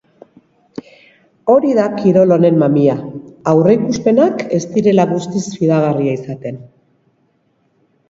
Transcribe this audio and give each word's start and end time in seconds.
Hori 1.55 1.75
da 1.81 1.85
kirol 1.97 2.33
honen 2.37 2.57
mamia, 2.65 2.97
aurreikuspenak 3.53 4.45
ez 4.59 4.65
direla 4.75 5.09
guztiz 5.15 5.47
fidagarria 5.55 6.19
izaten. 6.21 6.63